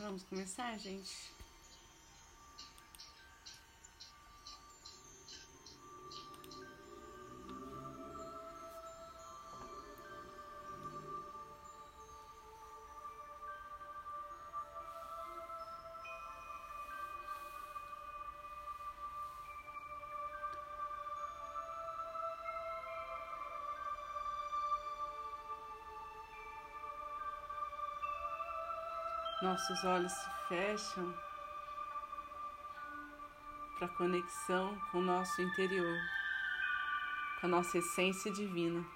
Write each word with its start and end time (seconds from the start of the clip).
Vamos 0.00 0.22
começar, 0.22 0.78
gente? 0.78 1.30
Nossos 29.50 29.82
olhos 29.82 30.12
se 30.12 30.30
fecham 30.46 31.12
para 33.76 33.88
conexão 33.88 34.80
com 34.92 34.98
o 34.98 35.02
nosso 35.02 35.42
interior, 35.42 35.98
com 37.40 37.48
a 37.48 37.50
nossa 37.50 37.78
essência 37.78 38.32
divina. 38.32 38.86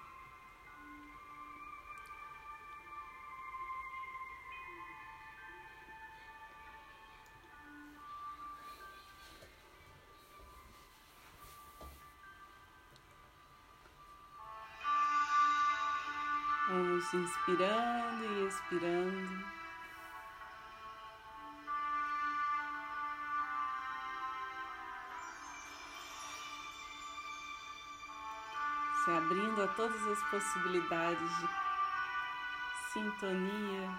Vamos 16.69 17.13
inspirando 17.13 18.25
e 18.25 18.47
expirando. 18.47 19.64
Se 29.05 29.11
abrindo 29.11 29.63
a 29.63 29.69
todas 29.69 30.07
as 30.07 30.23
possibilidades 30.31 31.31
de 31.39 31.49
sintonia 32.91 33.91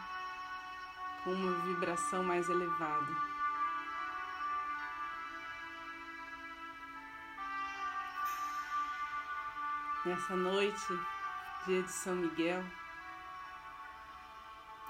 com 1.23 1.31
uma 1.31 1.51
vibração 1.59 2.23
mais 2.23 2.49
elevada. 2.49 3.15
Nessa 10.03 10.35
noite, 10.35 10.99
dia 11.67 11.83
de 11.83 11.91
São 11.91 12.15
Miguel, 12.15 12.63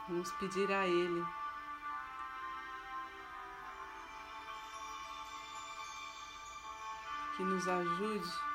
vamos 0.07 0.31
pedir 0.33 0.71
a 0.71 0.87
Ele 0.87 1.25
que 7.35 7.43
nos 7.43 7.67
ajude 7.67 8.54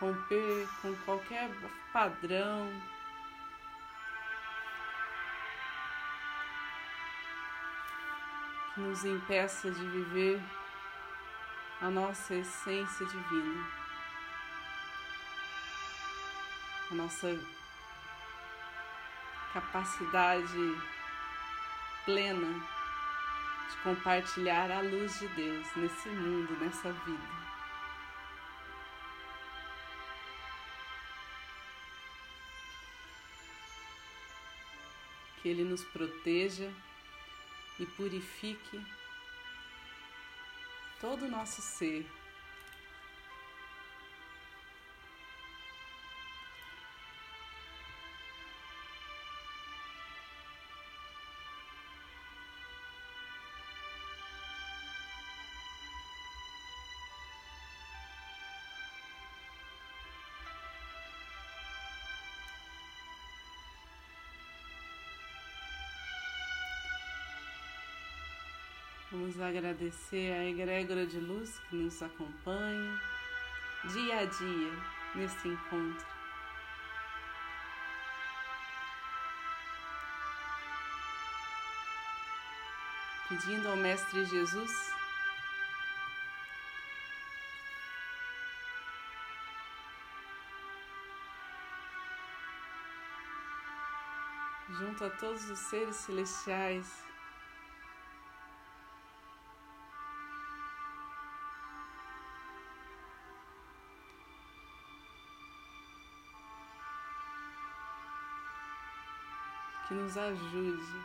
romper 0.00 0.68
com 0.80 0.94
qualquer 1.04 1.50
padrão. 1.92 2.70
Que 8.74 8.80
nos 8.80 9.04
impeça 9.04 9.70
de 9.70 9.86
viver 9.86 10.40
a 11.80 11.90
nossa 11.90 12.34
essência 12.34 13.06
divina, 13.06 13.66
a 16.90 16.94
nossa 16.94 17.38
capacidade 19.52 20.78
plena 22.04 22.60
de 23.70 23.76
compartilhar 23.82 24.70
a 24.70 24.80
luz 24.80 25.18
de 25.18 25.28
Deus 25.28 25.66
nesse 25.76 26.08
mundo, 26.08 26.56
nessa 26.60 26.92
vida. 26.92 27.47
Que 35.40 35.48
Ele 35.48 35.64
nos 35.64 35.84
proteja 35.84 36.70
e 37.78 37.86
purifique 37.86 38.80
todo 41.00 41.26
o 41.26 41.30
nosso 41.30 41.62
ser 41.62 42.04
Vamos 69.10 69.40
agradecer 69.40 70.32
a 70.34 70.44
egrégora 70.44 71.06
de 71.06 71.18
luz 71.18 71.58
que 71.70 71.76
nos 71.76 72.02
acompanha 72.02 73.00
dia 73.90 74.18
a 74.18 74.24
dia 74.26 74.72
nesse 75.14 75.48
encontro. 75.48 76.06
Pedindo 83.30 83.68
ao 83.68 83.76
Mestre 83.76 84.26
Jesus 84.26 84.70
junto 94.68 95.02
a 95.02 95.10
todos 95.10 95.48
os 95.48 95.58
seres 95.60 95.96
celestiais 95.96 97.07
nos 110.08 110.16
ajude. 110.16 111.04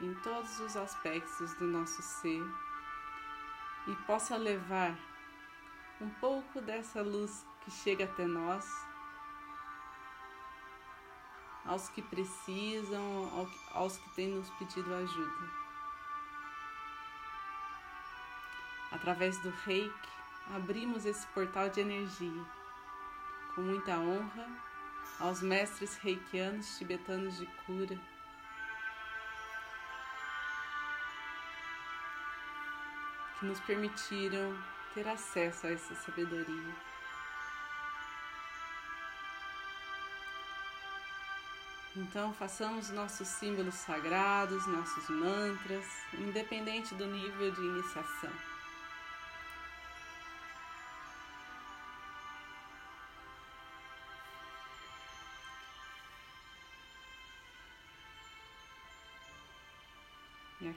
Em 0.00 0.14
todos 0.22 0.60
os 0.60 0.76
aspectos 0.76 1.54
do 1.54 1.64
nosso 1.64 2.00
ser 2.00 2.44
e 3.88 3.96
possa 4.06 4.36
levar 4.36 4.96
um 6.00 6.08
pouco 6.20 6.60
dessa 6.60 7.02
luz 7.02 7.44
que 7.62 7.70
chega 7.70 8.04
até 8.04 8.24
nós 8.24 8.64
aos 11.64 11.88
que 11.88 12.02
precisam, 12.02 13.48
aos 13.72 13.96
que 13.96 14.10
têm 14.10 14.28
nos 14.28 14.50
pedido 14.50 14.94
ajuda. 14.94 15.62
Através 18.92 19.40
do 19.42 19.50
reiki, 19.64 20.12
abrimos 20.50 21.04
esse 21.06 21.26
portal 21.28 21.68
de 21.68 21.80
energia. 21.80 22.44
Com 23.54 23.62
muita 23.62 23.98
honra 23.98 24.48
aos 25.20 25.42
mestres 25.42 25.96
reikianos 25.96 26.78
tibetanos 26.78 27.36
de 27.36 27.46
cura. 27.66 27.98
Que 33.38 33.46
nos 33.46 33.60
permitiram 33.60 34.56
ter 34.94 35.06
acesso 35.08 35.66
a 35.66 35.70
essa 35.70 35.94
sabedoria. 35.94 36.92
Então, 41.94 42.32
façamos 42.32 42.88
nossos 42.88 43.28
símbolos 43.28 43.74
sagrados, 43.74 44.66
nossos 44.66 45.10
mantras, 45.10 45.84
independente 46.14 46.94
do 46.94 47.04
nível 47.06 47.50
de 47.50 47.60
iniciação. 47.60 48.51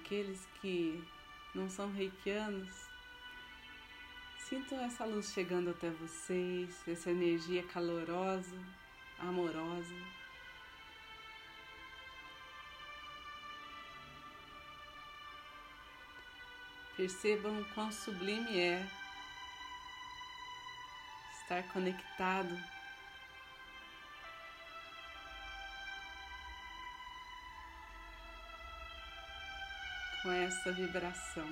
Aqueles 0.06 0.48
que 0.62 1.04
não 1.56 1.68
são 1.68 1.92
reikianos, 1.92 2.70
sintam 4.38 4.80
essa 4.82 5.04
luz 5.04 5.34
chegando 5.34 5.72
até 5.72 5.90
vocês, 5.90 6.88
essa 6.88 7.10
energia 7.10 7.64
calorosa, 7.64 8.56
amorosa. 9.18 9.96
Percebam 16.96 17.64
quão 17.74 17.92
sublime 17.92 18.60
é 18.60 18.88
estar 21.42 21.64
conectado 21.74 22.56
com 30.26 30.32
essa 30.32 30.72
vibração. 30.72 31.48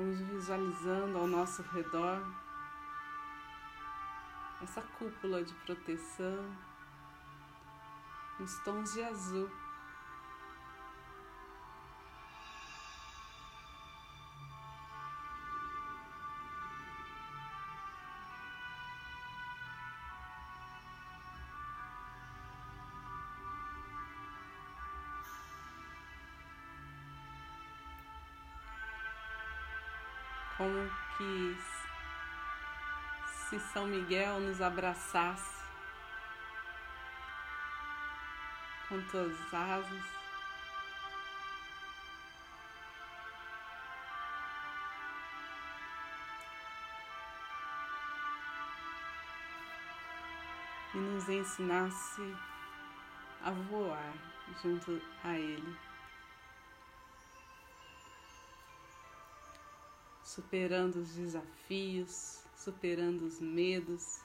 Vamos 0.00 0.18
visualizando 0.18 1.18
ao 1.18 1.26
nosso 1.26 1.60
redor 1.60 2.22
essa 4.62 4.80
cúpula 4.98 5.44
de 5.44 5.52
proteção 5.66 6.56
nos 8.38 8.58
tons 8.60 8.94
de 8.94 9.02
azul. 9.02 9.50
Como 30.60 30.90
que 31.16 31.56
se 33.48 33.58
São 33.72 33.86
Miguel 33.86 34.40
nos 34.40 34.60
abraçasse 34.60 35.64
com 38.86 39.00
tuas 39.04 39.54
asas. 39.54 40.04
E 50.92 50.98
nos 50.98 51.26
ensinasse 51.26 52.36
a 53.42 53.50
voar 53.50 54.12
junto 54.62 55.00
a 55.24 55.38
Ele. 55.38 55.89
Superando 60.30 61.00
os 61.00 61.16
desafios, 61.16 62.44
superando 62.54 63.22
os 63.22 63.40
medos. 63.40 64.20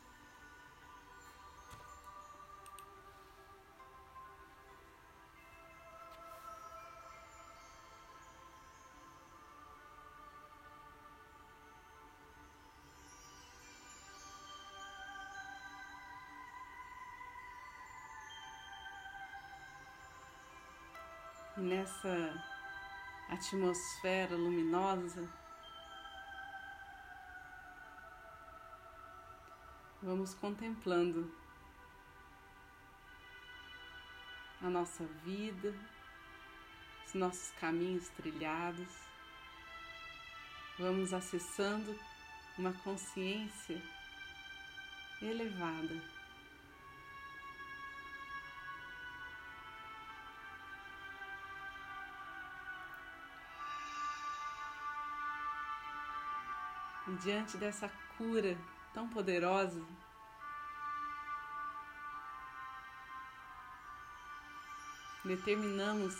Nessa 21.58 22.32
atmosfera 23.28 24.36
luminosa, 24.36 25.28
vamos 30.06 30.36
contemplando 30.36 31.34
a 34.62 34.70
nossa 34.70 35.04
vida, 35.24 35.74
os 37.08 37.16
nossos 37.16 37.50
caminhos 37.60 38.08
trilhados, 38.10 38.88
vamos 40.78 41.12
acessando 41.12 42.00
uma 42.56 42.72
consciência 42.72 43.82
elevada. 45.20 46.00
E 57.08 57.12
diante 57.24 57.58
dessa 57.58 57.90
cura 58.18 58.56
tão 58.96 59.10
poderosa. 59.10 59.86
Determinamos 65.26 66.16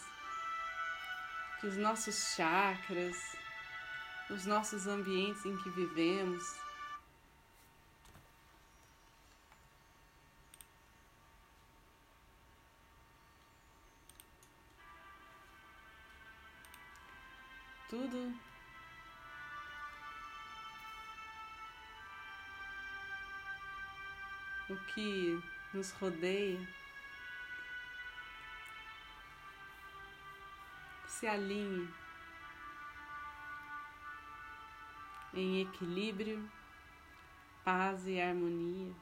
que 1.62 1.68
os 1.68 1.78
nossos 1.78 2.36
chakras, 2.36 3.16
os 4.30 4.46
nossos 4.46 4.88
ambientes 4.88 5.46
em 5.46 5.56
que 5.58 5.70
vivemos, 5.70 6.44
tudo 17.90 18.55
o 24.70 24.76
que 24.88 25.42
nos 25.74 25.92
rodeia 25.92 26.60
se 31.08 31.28
alinhe 31.28 31.88
em 35.34 35.62
equilíbrio, 35.62 36.50
paz 37.64 38.08
e 38.08 38.20
harmonia. 38.20 38.94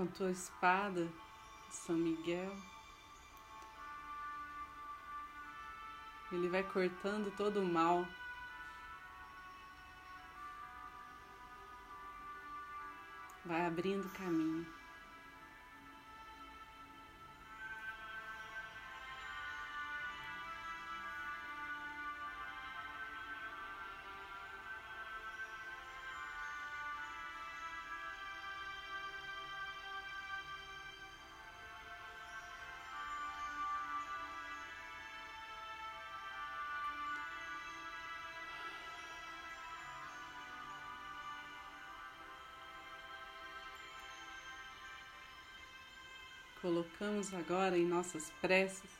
Com 0.00 0.04
a 0.04 0.16
tua 0.16 0.30
espada 0.30 1.04
de 1.68 1.74
São 1.74 1.94
Miguel. 1.94 2.56
Ele 6.32 6.48
vai 6.48 6.62
cortando 6.62 7.30
todo 7.36 7.60
o 7.60 7.66
mal. 7.66 8.06
Vai 13.44 13.66
abrindo 13.66 14.08
caminho. 14.14 14.66
Colocamos 46.60 47.32
agora 47.32 47.78
em 47.78 47.86
nossas 47.86 48.30
preces 48.40 48.90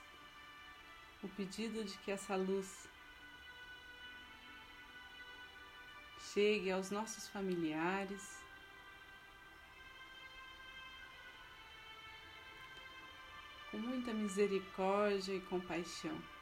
o 1.23 1.29
pedido 1.29 1.85
de 1.85 1.99
que 1.99 2.11
essa 2.11 2.35
luz 2.35 2.89
chegue 6.33 6.71
aos 6.71 6.91
nossos 6.91 7.29
familiares, 7.29 8.41
com 13.71 13.77
muita 13.77 14.15
misericórdia 14.15 15.35
e 15.35 15.41
compaixão. 15.41 16.40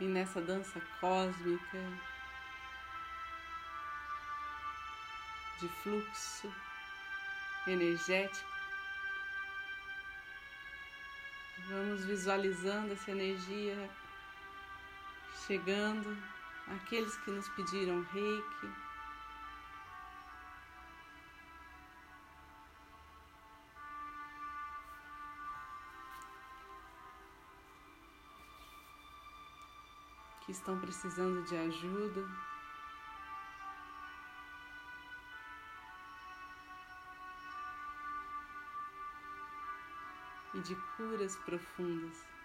E 0.00 0.04
nessa 0.04 0.40
dança 0.40 0.80
cósmica 1.00 1.78
de 5.60 5.68
fluxo 5.82 6.54
energético, 7.66 8.48
vamos 11.68 12.04
visualizando 12.04 12.92
essa 12.92 13.10
energia 13.10 13.90
chegando 15.46 16.16
àqueles 16.68 17.16
que 17.18 17.30
nos 17.30 17.48
pediram 17.50 18.02
reiki. 18.12 18.87
Que 30.48 30.52
estão 30.52 30.80
precisando 30.80 31.42
de 31.44 31.54
ajuda. 31.54 32.26
E 40.54 40.60
de 40.60 40.74
curas 40.96 41.36
profundas. 41.36 42.37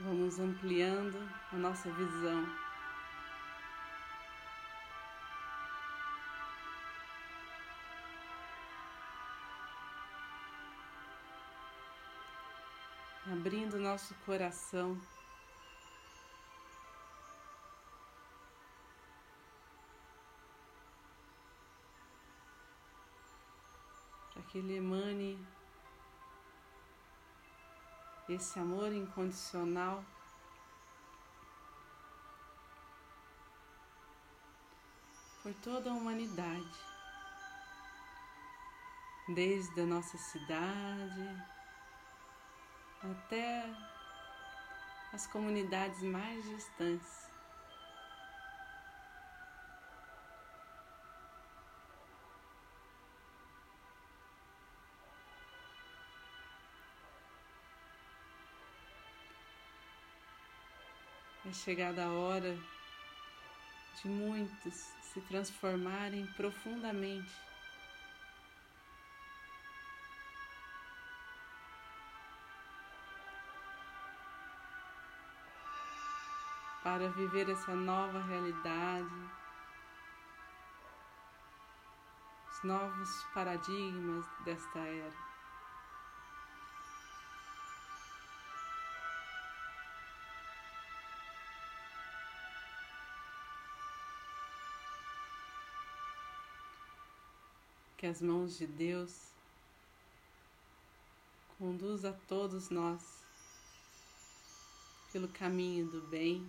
Vamos 0.00 0.38
ampliando 0.38 1.18
a 1.52 1.56
nossa 1.56 1.90
visão. 1.90 2.46
Abrindo 13.32 13.76
nosso 13.80 14.14
coração. 14.24 14.96
Para 24.32 24.42
que 24.44 24.58
ele 24.58 24.76
emane 24.76 25.44
esse 28.28 28.58
amor 28.58 28.92
incondicional. 28.92 30.04
Por 35.42 35.54
toda 35.54 35.90
a 35.90 35.94
humanidade, 35.94 36.78
desde 39.34 39.80
a 39.80 39.86
nossa 39.86 40.18
cidade 40.18 41.44
até 43.02 43.64
as 45.12 45.26
comunidades 45.26 46.02
mais 46.02 46.44
distantes. 46.44 47.27
Chegada 61.58 62.04
a 62.04 62.12
hora 62.12 62.56
de 64.00 64.08
muitos 64.08 64.74
se 65.02 65.20
transformarem 65.22 66.26
profundamente. 66.36 67.34
Para 76.82 77.08
viver 77.10 77.50
essa 77.50 77.74
nova 77.74 78.22
realidade, 78.24 79.30
os 82.50 82.62
novos 82.62 83.24
paradigmas 83.34 84.24
desta 84.44 84.78
era. 84.78 85.27
Que 97.98 98.06
as 98.06 98.22
mãos 98.22 98.56
de 98.56 98.64
Deus 98.64 99.32
conduza 101.58 102.10
a 102.10 102.12
todos 102.28 102.70
nós 102.70 103.02
pelo 105.12 105.26
caminho 105.26 105.90
do 105.90 106.00
bem. 106.02 106.48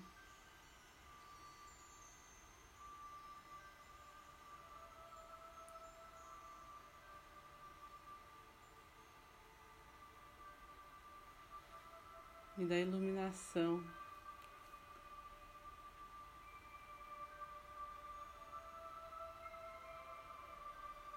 E 12.60 12.66
da 12.66 12.78
iluminação. 12.78 13.84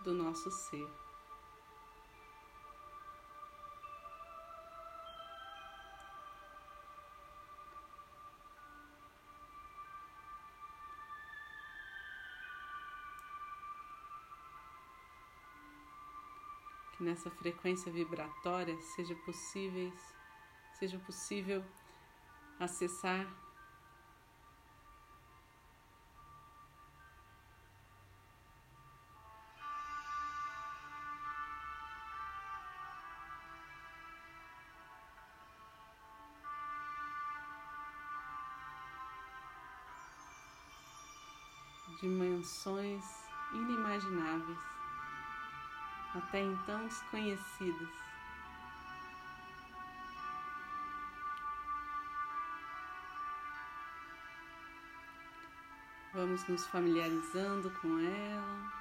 Do 0.02 0.12
nosso 0.12 0.50
ser. 0.50 0.88
Que 16.96 17.04
nessa 17.04 17.30
frequência 17.30 17.90
vibratória 17.92 18.76
seja 18.94 19.14
possível, 19.24 19.92
seja 20.78 20.98
possível 20.98 21.64
acessar 22.58 23.26
dimensões 42.02 43.04
inimagináveis, 43.54 44.58
até 46.16 46.40
então 46.40 46.84
desconhecidas. 46.84 47.88
Vamos 56.12 56.46
nos 56.48 56.66
familiarizando 56.66 57.70
com 57.80 57.98
ela. 58.00 58.72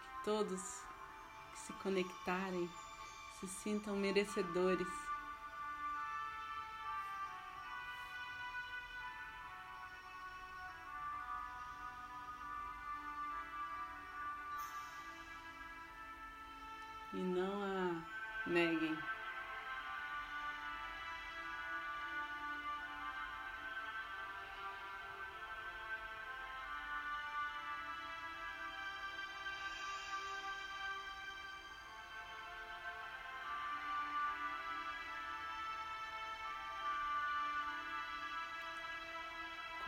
Que 0.00 0.24
todos 0.24 0.82
que 1.50 1.58
se 1.58 1.72
conectarem 1.74 2.70
se 3.40 3.48
sintam 3.48 3.96
merecedores 3.96 5.07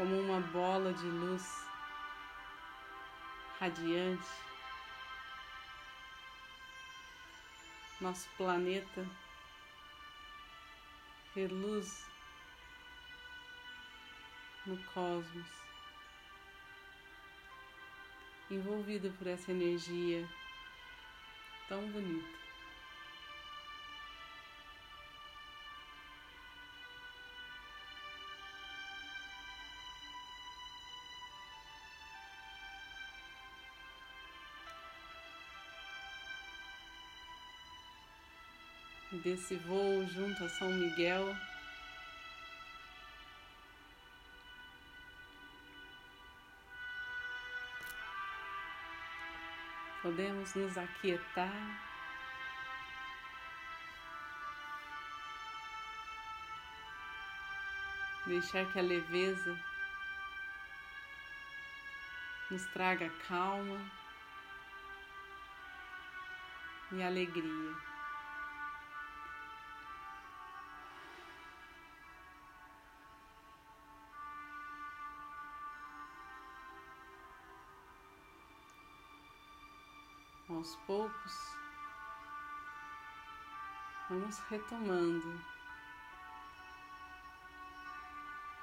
Como 0.01 0.19
uma 0.19 0.41
bola 0.41 0.95
de 0.95 1.05
luz 1.05 1.69
radiante 3.59 4.27
nosso 8.01 8.27
planeta 8.39 9.07
reluz 11.35 12.07
no 14.65 14.83
cosmos, 14.85 15.51
envolvido 18.51 19.11
por 19.19 19.27
essa 19.27 19.51
energia 19.51 20.27
tão 21.69 21.87
bonita. 21.91 22.40
Desse 39.13 39.57
voo 39.57 40.07
junto 40.07 40.45
a 40.45 40.49
São 40.49 40.71
Miguel. 40.71 41.37
Podemos 50.03 50.55
nos 50.55 50.79
aquietar. 50.79 51.91
Deixar 58.27 58.65
que 58.73 58.79
a 58.79 58.83
leveza 58.83 59.59
nos 62.51 62.65
traga 62.67 63.11
calma 63.27 63.81
e 66.93 67.03
alegria. 67.03 67.90
Aos 80.61 80.77
poucos, 80.87 81.57
vamos 84.11 84.39
retomando 84.51 85.41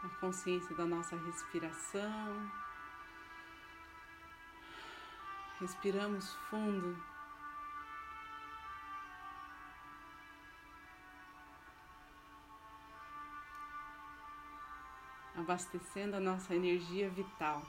a 0.03 0.09
consciência 0.19 0.75
da 0.75 0.85
nossa 0.85 1.15
respiração. 1.15 2.51
Respiramos 5.59 6.35
fundo. 6.51 7.03
Abastecendo 15.35 16.15
a 16.15 16.19
nossa 16.19 16.53
energia 16.53 17.09
vital. 17.09 17.65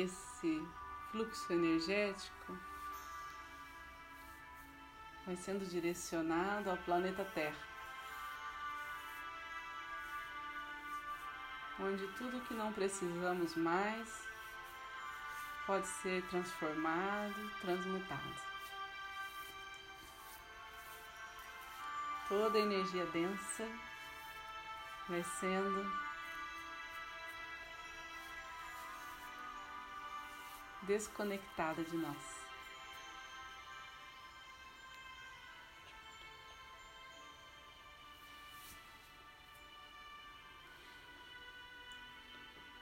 Esse 0.00 0.66
fluxo 1.10 1.52
energético 1.52 2.58
vai 5.26 5.36
sendo 5.36 5.64
direcionado 5.66 6.70
ao 6.70 6.76
planeta 6.78 7.24
Terra, 7.34 7.56
onde 11.78 12.06
tudo 12.14 12.40
que 12.46 12.54
não 12.54 12.72
precisamos 12.72 13.54
mais 13.56 14.28
pode 15.66 15.86
ser 15.86 16.22
transformado, 16.28 17.50
transmutado. 17.60 18.52
Toda 22.28 22.58
energia 22.58 23.04
densa 23.06 23.68
vai 25.08 25.22
sendo 25.22 26.11
desconectada 30.82 31.82
de 31.84 31.96
nós. 31.96 32.42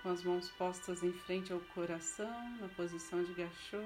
Com 0.02 0.08
as 0.08 0.24
mãos 0.24 0.50
postas 0.52 1.02
em 1.02 1.12
frente 1.12 1.52
ao 1.52 1.60
coração, 1.74 2.56
na 2.58 2.68
posição 2.68 3.22
de 3.22 3.34
gachô. 3.34 3.84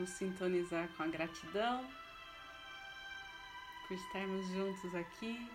Nos 0.00 0.08
sintonizar 0.10 0.88
com 0.96 1.02
a 1.02 1.06
gratidão 1.08 1.86
por 3.86 3.94
estarmos 3.94 4.46
juntos 4.48 4.94
aqui. 4.94 5.50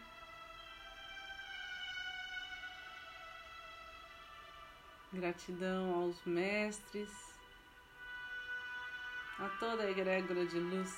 Gratidão 5.11 5.95
aos 5.95 6.23
mestres, 6.25 7.09
a 9.39 9.49
toda 9.59 9.83
a 9.83 9.89
egrégora 9.89 10.45
de 10.45 10.59
luz 10.59 10.93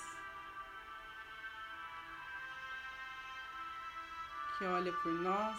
que 4.57 4.65
olha 4.65 4.91
por 4.91 5.13
nós 5.13 5.57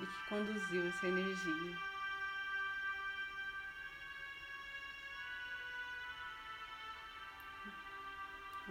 e 0.00 0.06
que 0.06 0.28
conduziu 0.30 0.88
essa 0.88 1.06
energia. 1.08 1.91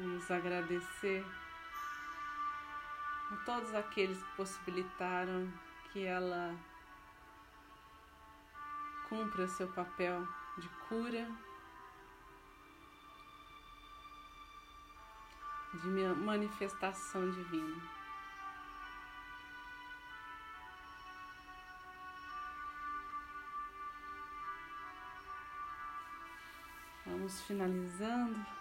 Vamos 0.03 0.31
agradecer 0.31 1.23
a 3.31 3.35
todos 3.45 3.71
aqueles 3.75 4.17
que 4.17 4.35
possibilitaram 4.35 5.47
que 5.91 6.03
ela 6.03 6.57
cumpra 9.07 9.47
seu 9.47 9.71
papel 9.71 10.27
de 10.57 10.67
cura, 10.89 11.29
de 15.83 15.87
manifestação 16.15 17.29
divina. 17.29 18.01
Vamos 27.05 27.39
finalizando, 27.41 28.60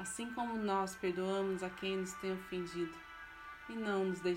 assim 0.00 0.30
como 0.32 0.56
nós 0.56 0.96
perdoamos 0.96 1.62
a 1.62 1.68
quem 1.68 1.98
nos 1.98 2.14
tem 2.14 2.32
ofendido, 2.32 2.94
e 3.68 3.74
não 3.74 4.06
nos 4.06 4.20
deixe 4.20 4.28